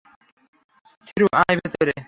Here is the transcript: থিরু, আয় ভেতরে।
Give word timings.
থিরু, 1.07 1.27
আয় 1.39 1.55
ভেতরে। 1.59 1.93